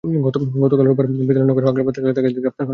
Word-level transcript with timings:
গতকাল 0.25 0.83
রোববার 0.89 1.05
বিকেলে 1.27 1.47
নগরের 1.49 1.69
আগ্রাবাদ 1.71 1.95
এলাকা 1.97 2.13
থেকে 2.15 2.17
তাঁদের 2.25 2.41
গ্রেপ্তার 2.41 2.55
করা 2.59 2.63
হয়। 2.67 2.69